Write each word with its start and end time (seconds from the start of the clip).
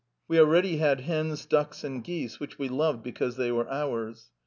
We 0.27 0.39
already 0.39 0.77
had 0.77 1.01
chickens 1.01 1.41
and 1.43 1.49
ducks 1.49 1.83
and 1.83 2.03
geese 2.03 2.39
which 2.39 2.57
we 2.57 2.69
loved 2.69 3.03
because 3.03 3.35
they 3.35 3.51
were 3.51 3.69
ours. 3.69 4.31